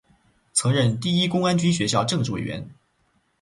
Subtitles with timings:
[0.53, 2.67] 曾任第一公安军学校政治委员。